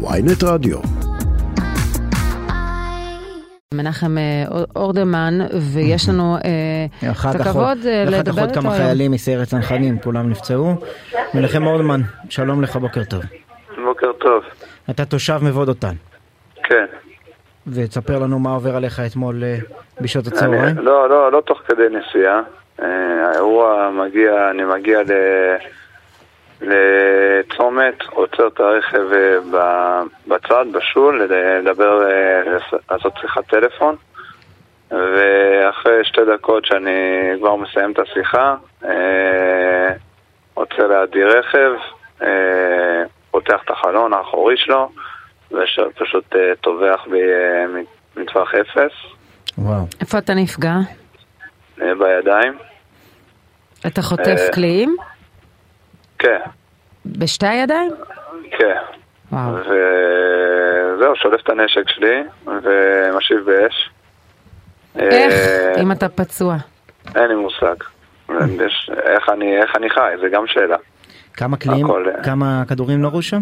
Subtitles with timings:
[0.00, 0.78] ויינט רדיו.
[3.74, 4.44] מנחם אה,
[4.76, 5.38] אורדמן,
[5.72, 8.70] ויש לנו אה, את הכבוד עוד- אה, אחר כך לדבר עוד איתו כמה.
[8.76, 10.74] חיילים מסיירת צנחנים, כולם נפצעו.
[11.34, 12.00] מנחם אורדמן,
[12.30, 13.22] שלום לך, בוקר טוב.
[13.84, 14.42] בוקר טוב.
[14.90, 15.94] אתה תושב מבוא דותן,
[16.64, 16.84] כן.
[17.66, 19.42] ותספר לנו מה עובר עליך אתמול
[20.00, 20.78] בשעות הצהריים.
[20.78, 22.40] לא, לא, לא תוך כדי נסיעה.
[23.32, 25.12] האירוע מגיע, אני מגיע ל...
[26.60, 29.12] לצומת, עוצר את הרכב
[29.54, 32.42] אה, בצד, בשול, לדבר, אה,
[32.90, 33.96] לעשות שיחת טלפון.
[34.90, 39.88] ואחרי שתי דקות שאני כבר מסיים את השיחה, אה,
[40.54, 41.70] עוצר לידי רכב,
[42.22, 44.90] אה, פותח את החלון האחורי שלו,
[45.50, 47.82] ופשוט אה, טובח בי אה,
[48.16, 48.92] מטווח אפס.
[49.58, 49.86] וואו.
[50.00, 50.74] איפה אתה נפגע?
[51.82, 52.58] אה, בידיים.
[53.86, 54.52] אתה חוטף אה.
[54.52, 54.96] קליעים?
[56.18, 56.38] כן,
[57.06, 57.90] בשתי הידיים?
[58.58, 58.76] כן.
[59.32, 59.52] וואו.
[59.54, 63.90] וזהו, שולף את הנשק שלי ומשיב באש.
[64.98, 65.32] איך?
[65.32, 66.56] אה, אם אתה פצוע.
[67.16, 67.74] אין לי מושג.
[68.66, 70.76] יש- איך אני- איך אני חי, זה גם שאלה.
[71.34, 72.22] כמה קליעים, אה.
[72.24, 73.40] כמה כדורים נורו שם?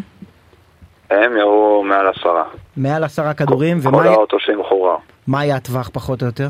[1.10, 2.44] הם ירו מעל עשרה.
[2.76, 4.96] מעל עשרה כדורים, ומה כל האוטו שלי מחורר.
[5.26, 6.48] מה היה הטווח פחות או יותר?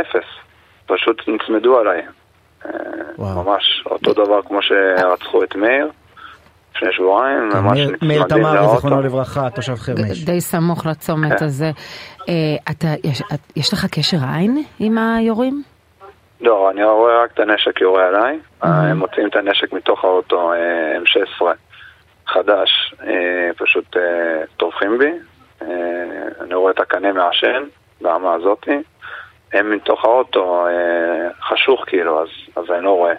[0.00, 0.24] אפס.
[0.86, 2.02] פשוט נצמדו עליי.
[3.18, 3.42] וואו.
[3.44, 5.90] ממש אותו דבר כמו שרצחו את מאיר
[6.76, 7.48] לפני שבועיים.
[7.54, 8.74] ממש מאיר- תמרי, לאוטו.
[8.74, 10.24] זיכרונו לברכה, תושב חרמש.
[10.24, 11.44] די סמוך לצומת כן.
[11.44, 11.70] הזה.
[12.28, 12.72] אה,
[13.56, 15.62] יש, לך קשר עין עם היורים?
[16.40, 18.38] לא, אני רואה רק את הנשק יורה עליי.
[18.62, 20.58] הם מוציאים את הנשק מתוך האוטו אה,
[20.98, 21.44] M16
[22.26, 23.96] חדש, אה, פשוט
[24.56, 25.12] טובחים בי.
[26.40, 27.62] אני רואה את הקנה מעשן
[28.00, 28.76] ברמה הזאתי.
[29.52, 33.12] הם מתוך האוטו אה, חשוך כאילו, אז, אז אני לא רואה.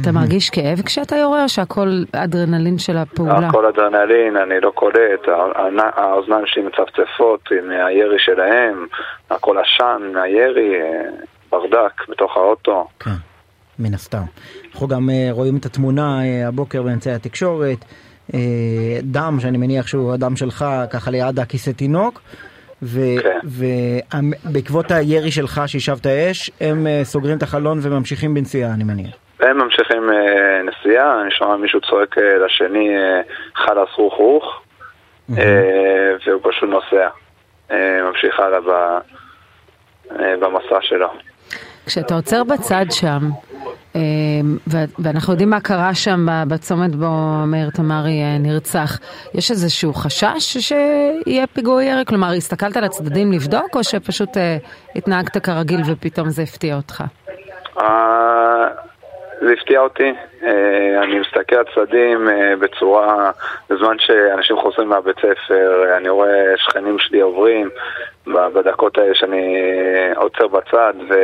[0.00, 3.48] אתה מרגיש כאב כשאתה יורה, או שהכל אדרנלין של הפעולה?
[3.48, 5.28] הכל אדרנלין, אני לא קולט,
[5.96, 8.86] האוזניים שלי מצפצפות מהירי שלהם,
[9.30, 11.10] הכל עשן מהירי, אה,
[11.50, 12.88] ברדק בתוך האוטו.
[13.00, 13.10] כן,
[13.78, 14.22] מן הסתם.
[14.72, 17.84] אנחנו גם אה, רואים את התמונה הבוקר באמצעי התקשורת,
[19.02, 22.20] דם שאני מניח שהוא הדם שלך ככה ליד הכיסא תינוק.
[23.44, 29.10] ובעקבות הירי שלך שהשבת אש, הם אה, סוגרים את החלון וממשיכים בנסיעה אני מניח.
[29.40, 33.20] הם ממשיכים אה, נסיעה, אני שומע מישהו צועק אה, לשני אה,
[33.54, 34.62] חלאס רוח רוח,
[35.38, 35.44] אה,
[36.26, 37.08] והוא פשוט נוסע.
[37.70, 38.98] אה, ממשיך הלאה ב-
[40.20, 41.08] אה, במסע שלו.
[41.86, 43.20] כשאתה עוצר בצד שם,
[43.96, 44.00] אה,
[44.98, 47.06] ואנחנו יודעים מה קרה שם בצומת בו
[47.46, 48.98] מאיר תמרי אה, נרצח,
[49.34, 52.04] יש איזשהו חשש שיהיה פיגוע ירי?
[52.08, 54.56] כלומר, הסתכלת על הצדדים לבדוק, או שפשוט אה,
[54.96, 57.04] התנהגת כרגיל ופתאום זה הפתיע אותך?
[57.80, 58.68] אה,
[59.40, 60.12] זה הפתיע אותי,
[61.02, 62.28] אני מסתכל על צדדים
[62.60, 63.30] בצורה,
[63.70, 67.70] בזמן שאנשים חוזרים מהבית ספר, אני רואה שכנים שלי עוברים
[68.26, 69.56] בדקות האלה שאני
[70.16, 71.14] עוצר בצד ו...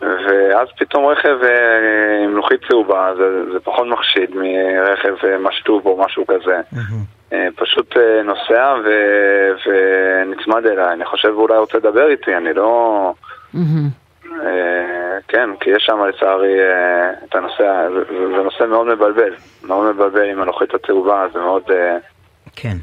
[0.00, 6.02] ואז פתאום רכב אה, עם לוחית צהובה, זה, זה פחות מחשיד מרכב אה, משטוב או
[6.04, 6.60] משהו כזה.
[7.32, 8.90] אה, פשוט נוסע ו...
[9.66, 13.12] ונצמד אליי, אני חושב אולי רוצה לדבר איתי, אני לא...
[15.28, 16.54] כן, כי יש שם לצערי
[17.24, 21.62] את הנושא, זה, נושא מאוד מבלבל, מאוד מבלבל עם הלוחית הצהובה, זה מאוד...
[22.56, 22.76] כן.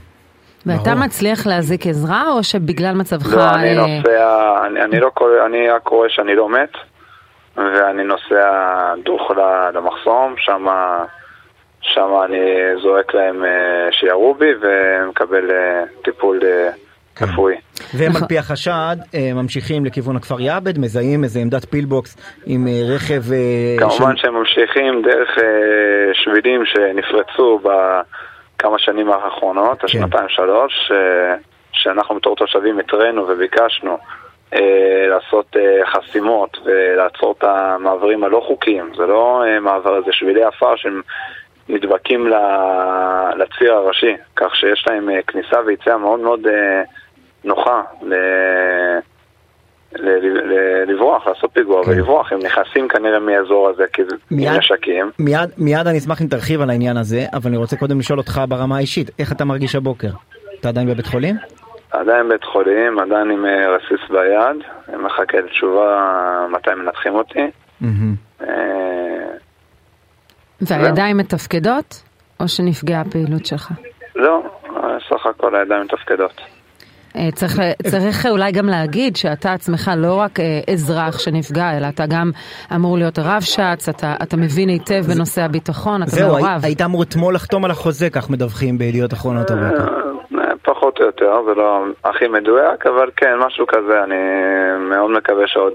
[0.66, 1.06] ואתה ברור.
[1.06, 3.34] מצליח להזיק עזרה, או שבגלל מצבך...
[3.34, 5.12] לא, אני נוסע, אני, אני לא
[5.46, 6.74] אני רק רואה שאני לא מת,
[7.58, 9.32] ואני נוסע דוך
[9.74, 10.68] למחסום, שם
[11.84, 12.40] שם אני
[12.82, 16.70] זועק להם אה, שירו בי ומקבל אה, טיפול אה,
[17.16, 17.26] כן.
[17.26, 17.56] רפואי.
[17.94, 18.22] והם נכון.
[18.22, 18.96] על פי החשד
[19.36, 23.22] ממשיכים לכיוון הכפר יעבד, מזהים איזה עמדת פילבוקס עם רכב...
[23.80, 25.30] כמובן שהם ממשיכים דרך
[26.14, 30.92] שבילים שנפרצו בכמה שנים האחרונות, השנתיים שלוש,
[31.72, 33.98] שאנחנו בתור תושבים התרינו וביקשנו
[35.10, 38.92] לעשות אה, חסימות ולעצור את המעברים הלא חוקיים.
[38.98, 41.02] זה לא אה, מעבר, זה שבילי עפר שהם
[41.70, 42.28] נדבקים
[43.38, 46.82] לציר הראשי, כך שיש להם אה, כניסה ויציאה מאוד מאוד אה,
[47.44, 47.82] נוחה.
[48.02, 48.14] ל...
[49.96, 51.92] ל- ל- לברוח, לעשות פיגוע כן.
[51.92, 55.12] ולברוח, הם נכנסים כנראה מהאזור הזה עם מיד- נשקים.
[55.20, 58.42] מיד, מיד אני אשמח אם תרחיב על העניין הזה, אבל אני רוצה קודם לשאול אותך
[58.50, 60.08] ברמה האישית, איך אתה מרגיש הבוקר?
[60.60, 61.36] אתה עדיין בבית חולים?
[61.94, 66.12] עדיין בית חולים, עדיין עם אה, רסיס ביד, אני מחכה לתשובה
[66.52, 67.40] מתי מנתחים אותי.
[68.42, 68.48] אה,
[70.62, 72.04] והידיים מתפקדות,
[72.40, 73.72] או שנפגעה הפעילות שלך?
[74.16, 74.44] לא,
[75.10, 76.42] סך הכל הידיים מתפקדות.
[77.16, 77.60] אה, צריך,
[77.92, 80.40] צריך אולי גם להגיד שאתה עצמך לא רק
[80.74, 82.32] אזרח שנפגע, אלא אתה גם
[82.76, 86.44] אמור להיות רבש"ץ, אתה, אתה מבין היטב בנושא הביטחון, אתה זהו, מעורב.
[86.64, 90.13] הי- היית אמור אתמול לחתום על החוזה, כך מדווחים בידיעות אחרונות הבוקר.
[91.04, 94.16] אה, יותר, זה לא הכי מדויק, אבל כן, משהו כזה, אני
[94.80, 95.74] מאוד מקווה שעוד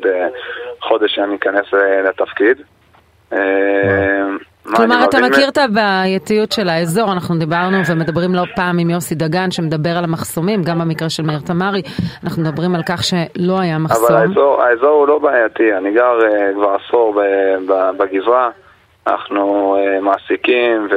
[0.81, 1.67] חודש אני אכנס
[2.09, 2.57] לתפקיד.
[4.77, 9.51] כלומר, אתה מכיר את הבעייתיות של האזור, אנחנו דיברנו ומדברים לא פעם עם יוסי דגן
[9.51, 11.83] שמדבר על המחסומים, גם במקרה של מאיר תמרי,
[12.25, 14.07] אנחנו מדברים על כך שלא היה מחסום.
[14.07, 16.19] אבל האזור, האזור הוא לא בעייתי, אני גר
[16.55, 17.23] כבר עשור
[17.97, 18.51] בגזרה,
[19.09, 20.89] אנחנו uh, מעסיקים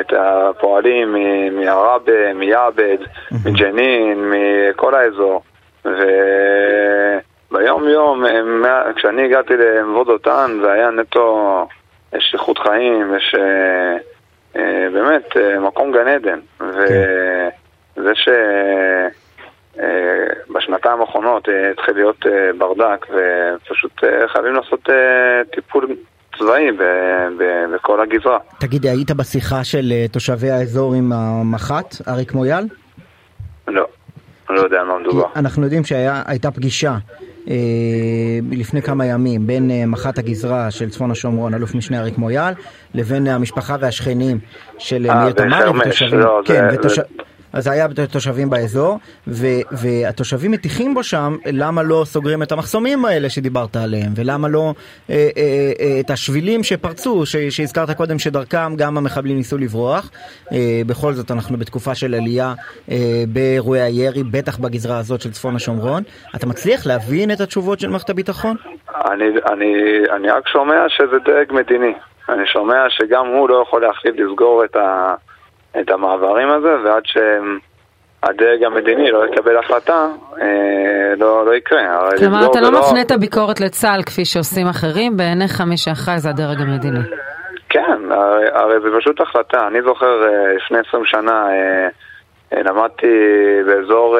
[0.00, 1.16] את הפועלים
[1.52, 2.98] מעראבה, מיעבד,
[3.44, 5.42] מג'נין, מכל האזור.
[5.84, 8.24] וביום יום,
[8.96, 11.66] כשאני הגעתי למבוד אותן, זה היה נטו...
[12.14, 13.96] יש איכות חיים, יש אה,
[14.56, 16.38] אה, באמת אה, מקום גן עדן.
[16.60, 19.08] וזה כן.
[20.46, 22.26] שבשנתיים האחרונות התחיל להיות
[22.58, 24.88] ברדק, ופשוט חייבים לעשות
[25.50, 25.86] טיפול
[26.38, 26.66] צבאי
[27.74, 28.38] בכל הגזרה.
[28.58, 32.64] תגיד, היית בשיחה של תושבי האזור עם המח"ט, אריק מויאל?
[33.68, 33.86] לא,
[34.50, 35.26] אני לא יודע על מה מדובר.
[35.36, 36.96] אנחנו יודעים שהייתה פגישה
[37.50, 37.54] אה,
[38.52, 42.52] לפני כמה ימים בין אה, מח"ט הגזרה של צפון השומרון, אלוף משנה אריק מויאל,
[42.94, 44.38] לבין המשפחה והשכנים
[44.78, 46.20] של אה, מאיר תמרי ותושבים.
[46.20, 46.96] לא, כן, זה, ותוש...
[46.96, 47.02] זה...
[47.54, 48.98] אז זה היה תושבים באזור,
[49.28, 54.74] ו, והתושבים מטיחים בו שם למה לא סוגרים את המחסומים האלה שדיברת עליהם, ולמה לא
[55.10, 60.10] אה, אה, אה, את השבילים שפרצו, ש, שהזכרת קודם שדרכם גם המחבלים ניסו לברוח.
[60.52, 62.54] אה, בכל זאת אנחנו בתקופה של עלייה
[62.90, 62.96] אה,
[63.28, 66.02] באירועי הירי, בטח בגזרה הזאת של צפון השומרון.
[66.36, 68.56] אתה מצליח להבין את התשובות של מערכת הביטחון?
[69.10, 69.74] אני, אני,
[70.16, 71.94] אני רק שומע שזה דרג מדיני.
[72.28, 75.14] אני שומע שגם הוא לא יכול להחליט לסגור את ה...
[75.80, 80.06] את המעברים הזה, ועד שהדרג המדיני לא יקבל החלטה,
[80.40, 81.80] אה, לא, לא יקרה.
[82.18, 86.60] כלומר, אתה לא, מפנה את הביקורת לצה"ל כפי שעושים אחרים, בעיניך מי שאחראי זה הדרג
[86.60, 87.00] המדיני.
[87.68, 89.66] כן, הרי, הרי זה פשוט החלטה.
[89.66, 93.06] אני זוכר אה, לפני 20 שנה אה, למדתי
[93.66, 94.18] באזור,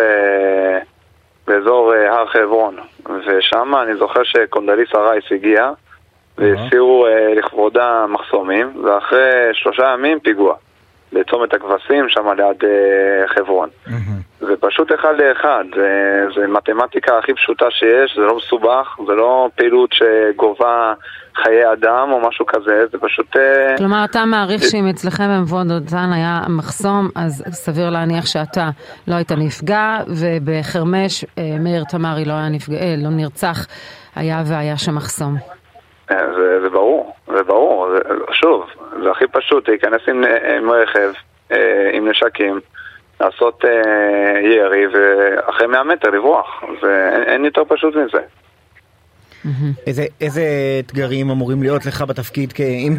[1.47, 2.77] באזור הר חברון,
[3.27, 5.71] ושם אני זוכר שקונדליסה רייס הגיע,
[6.39, 10.55] והסירו לכבודה מחסומים, ואחרי שלושה ימים פיגוע.
[11.15, 13.69] בצומת הכבשים, שם ליד uh, חברון.
[13.87, 13.91] Mm-hmm.
[14.41, 19.49] זה פשוט אחד לאחד, זה, זה מתמטיקה הכי פשוטה שיש, זה לא מסובך, זה לא
[19.57, 20.95] פעילות שגובה
[21.35, 23.37] חיי אדם או משהו כזה, זה פשוט...
[23.37, 23.39] Uh,
[23.79, 28.71] כלומר, אתה מעריך שאם אצלכם במבואות דותן היה מחסום, אז סביר להניח שאתה
[29.09, 31.27] לא היית נפגע, ובחרמש uh,
[31.61, 33.67] מאיר תמרי לא, היה נפגע, לא נרצח,
[34.17, 35.35] היה והיה שם מחסום.
[36.11, 38.67] זה, זה ברור, זה ברור, זה, שוב,
[39.03, 40.25] זה הכי פשוט, להיכנס עם,
[40.59, 41.13] עם רכב,
[41.53, 42.61] אה, עם נשקים,
[43.21, 46.65] לעשות אה, ירי, ואחרי 100 מטר לברוח.
[46.83, 48.21] ואין יותר פשוט מזה.
[49.87, 50.43] איזה, איזה
[50.87, 52.93] אתגרים אמורים להיות לך בתפקיד, אם,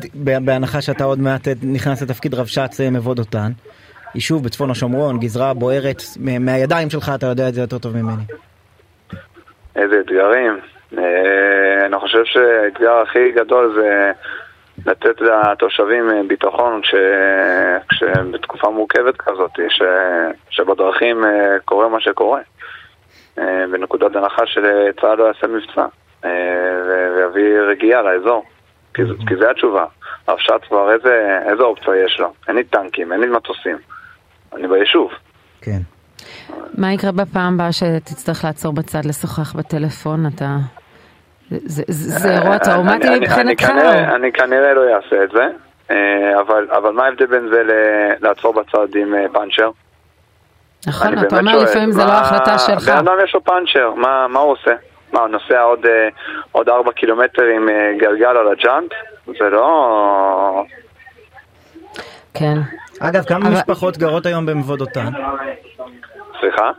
[0.46, 3.52] בהנחה שאתה עוד מעט נכנס לתפקיד רבש"ץ אה, מבוא דותן?
[4.16, 6.02] יישוב בצפון השומרון, גזרה בוערת,
[6.40, 8.24] מהידיים שלך אתה יודע את זה יותר טוב ממני.
[9.76, 10.60] איזה אתגרים?
[11.86, 14.12] אני חושב שהאתגר הכי גדול זה
[14.86, 16.96] לתת לתושבים אה, ביטחון כש...
[17.90, 19.82] כשבתקופה מורכבת כזאת, ש...
[20.50, 22.42] שבדרכים אה, קורה מה שקורה.
[23.40, 25.86] אה, בנקודת הנחה שצה"ל לא יעשה מבצע
[27.16, 28.46] ויביא רגיעה לאזור.
[28.94, 29.86] כי, כי זה התשובה.
[30.28, 32.34] הרבש"ץ כבר איזה, איזה אופציה יש לו?
[32.48, 33.78] אין לי טנקים, אין לי מטוסים.
[34.54, 35.12] אני ביישוב.
[35.62, 35.80] כן.
[36.78, 40.26] מה יקרה בפעם הבאה שתצטרך לעצור בצד לשוחח בטלפון?
[40.36, 40.58] אתה
[41.50, 43.70] זה אירוע טראומטי מבחינתך?
[44.16, 45.48] אני כנראה לא אעשה את זה,
[45.92, 46.42] אה,
[46.78, 47.64] אבל מה ההבדל בין זה
[48.22, 49.70] לעצור בצד עם אה, פאנצ'ר?
[50.88, 52.90] נכון, אתה אומר לפעמים זה לא החלטה שלך.
[52.90, 53.94] בן אדם יש לו פאנצ'ר,
[54.28, 54.72] מה הוא עושה?
[55.14, 55.62] מה, הוא נוסע
[56.52, 58.92] עוד ארבע קילומטר עם אה, גלגל על הג'אנט?
[59.28, 60.64] זה לא...
[62.34, 62.58] כן.
[63.00, 65.06] אגב, כמה משפחות גרות היום במבוד אותן?
[66.40, 66.72] סליחה?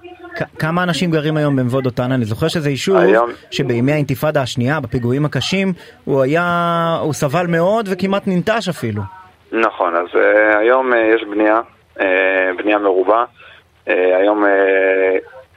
[0.58, 2.12] כמה אנשים גרים היום במבוא דותן?
[2.12, 3.30] אני זוכר שזה יישוב היום...
[3.50, 5.72] שבימי האינתיפאדה השנייה, בפיגועים הקשים,
[6.04, 6.42] הוא היה,
[7.02, 9.02] הוא סבל מאוד וכמעט ננטש אפילו.
[9.52, 11.60] נכון, אז uh, היום uh, יש בנייה,
[11.98, 12.02] uh,
[12.58, 13.24] בנייה מרובה.
[13.88, 13.90] Uh,
[14.20, 14.48] היום uh,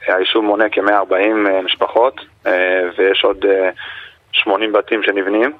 [0.06, 2.48] היישוב מונה כ-140 uh, משפחות, uh,
[2.98, 3.48] ויש עוד uh,
[4.32, 5.52] 80 בתים שנבנים,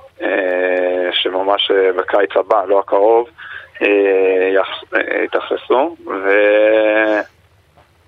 [1.13, 3.27] שממש בקיץ הבא, לא הקרוב,
[3.79, 3.85] uh,
[5.25, 5.97] יתאכלסו.
[6.07, 6.31] ו...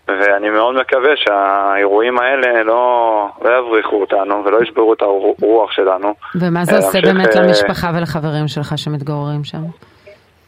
[0.09, 6.15] ואני מאוד מקווה שהאירועים האלה לא, לא יבריחו אותנו ולא ישברו את הרוח שלנו.
[6.35, 9.63] ומה זה עושה באמת אה, למשפחה ולחברים שלך שמתגוררים שם?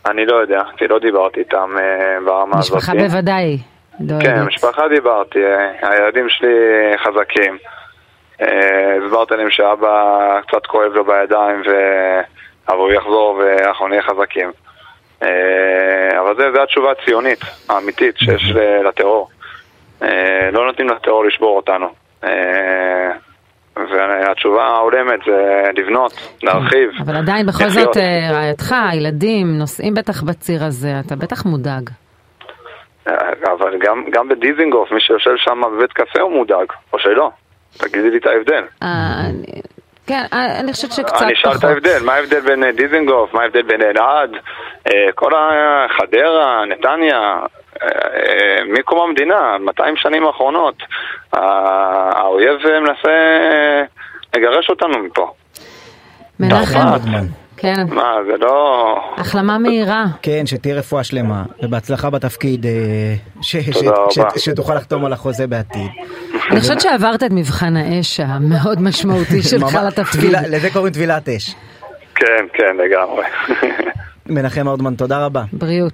[0.06, 2.76] אני לא יודע, כי לא דיברתי איתם אה, ברמה הזאת.
[2.76, 3.58] משפחה בוודאי
[4.00, 4.24] דואגת.
[4.24, 6.48] כן, משפחה דיברתי, אה, הילדים שלי
[6.96, 7.58] חזקים.
[9.06, 11.62] הסברתי להם שאבא קצת כואב לו בידיים,
[12.68, 14.52] אבל הוא יחזור ואנחנו נהיה חזקים.
[16.18, 19.28] אבל זו התשובה הציונית, האמיתית, שיש לטרור.
[20.52, 21.86] לא נותנים לטרור לשבור אותנו.
[23.76, 26.90] והתשובה ההולמת זה לבנות, להרחיב.
[27.04, 27.96] אבל עדיין בכל זאת
[28.32, 31.90] רעייתך, הילדים, נוסעים בטח בציר הזה, אתה בטח מודאג.
[33.44, 37.30] אבל גם, גם בדיזינגוף, מי שיושב שם בבית קפה הוא מודאג, או שלא.
[37.78, 38.64] תגידי לי את ההבדל.
[40.06, 40.22] כן,
[40.60, 41.22] אני חושבת שקצת פחות.
[41.22, 44.30] אני אשאל את ההבדל, מה ההבדל בין דיזינגוף, מה ההבדל בין אלעד,
[45.14, 47.38] כל החדרה, נתניה,
[48.78, 50.74] מקום המדינה, 200 שנים האחרונות,
[51.32, 53.40] האויב מנסה
[54.36, 55.32] לגרש אותנו מפה.
[56.40, 56.78] מנחם.
[57.56, 57.86] כן.
[57.90, 59.14] מה, זה לא...
[59.16, 60.04] החלמה מהירה.
[60.22, 62.66] כן, שתהיה רפואה שלמה, ובהצלחה בתפקיד,
[64.36, 65.90] שתוכל לחתום על החוזה בעתיד.
[66.50, 70.30] אני חושבת שעברת את מבחן האש המאוד משמעותי שלך לתפקיד.
[70.50, 71.54] לזה קוראים טבילת אש.
[72.14, 73.24] כן, כן, לגמרי.
[74.26, 75.42] מנחם אורדמן, תודה רבה.
[75.52, 75.92] בריאות.